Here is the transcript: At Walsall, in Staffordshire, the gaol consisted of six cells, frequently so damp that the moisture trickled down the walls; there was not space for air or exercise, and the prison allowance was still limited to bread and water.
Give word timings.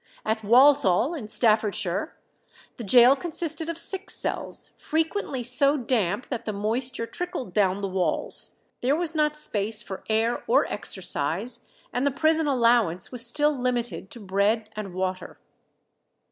At 0.25 0.43
Walsall, 0.43 1.13
in 1.13 1.27
Staffordshire, 1.27 2.15
the 2.77 2.83
gaol 2.83 3.15
consisted 3.15 3.69
of 3.69 3.77
six 3.77 4.15
cells, 4.15 4.71
frequently 4.79 5.43
so 5.43 5.77
damp 5.77 6.27
that 6.29 6.45
the 6.45 6.51
moisture 6.53 7.05
trickled 7.05 7.53
down 7.53 7.81
the 7.81 7.87
walls; 7.87 8.57
there 8.81 8.95
was 8.95 9.13
not 9.13 9.37
space 9.37 9.83
for 9.83 10.03
air 10.09 10.43
or 10.47 10.65
exercise, 10.73 11.67
and 11.93 12.03
the 12.03 12.09
prison 12.09 12.47
allowance 12.47 13.11
was 13.11 13.23
still 13.23 13.55
limited 13.55 14.09
to 14.09 14.19
bread 14.19 14.71
and 14.75 14.95
water. 14.95 15.37